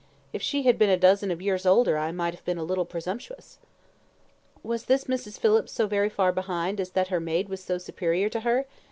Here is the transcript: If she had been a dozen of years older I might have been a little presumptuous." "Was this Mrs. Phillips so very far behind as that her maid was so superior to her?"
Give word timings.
If 0.33 0.41
she 0.41 0.63
had 0.63 0.79
been 0.79 0.89
a 0.89 0.97
dozen 0.97 1.29
of 1.29 1.43
years 1.43 1.63
older 1.63 1.95
I 1.95 2.11
might 2.11 2.33
have 2.33 2.43
been 2.43 2.57
a 2.57 2.63
little 2.63 2.85
presumptuous." 2.85 3.59
"Was 4.63 4.85
this 4.85 5.03
Mrs. 5.03 5.37
Phillips 5.37 5.71
so 5.71 5.85
very 5.85 6.09
far 6.09 6.31
behind 6.31 6.79
as 6.79 6.89
that 6.93 7.09
her 7.09 7.19
maid 7.19 7.49
was 7.49 7.63
so 7.63 7.77
superior 7.77 8.27
to 8.29 8.39
her?" 8.39 8.65